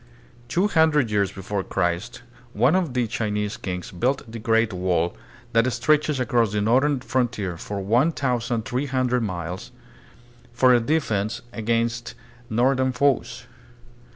Two 0.47 0.65
hundred 0.67 1.11
years 1.11 1.31
before 1.31 1.63
Christ 1.63 2.23
one 2.53 2.75
of 2.75 2.95
the 2.95 3.05
Chinese 3.05 3.55
kings 3.55 3.91
built 3.91 4.23
the 4.27 4.39
Great 4.39 4.73
Wall 4.73 5.15
that 5.53 5.71
stretches 5.71 6.19
across 6.19 6.53
the 6.53 6.59
northern 6.61 6.99
frontier 7.01 7.55
for 7.55 7.81
one 7.81 8.11
thousand 8.11 8.65
three 8.65 8.87
hundred 8.87 9.21
miles, 9.21 9.69
for 10.53 10.73
a 10.73 10.79
defense 10.79 11.43
against 11.53 12.15
north 12.49 12.79
ern 12.79 12.93
foes. 12.93 13.45